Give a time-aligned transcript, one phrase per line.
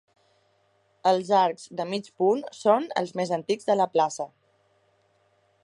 [1.09, 4.27] Els arcs de mig punt són els més antics de la plaça.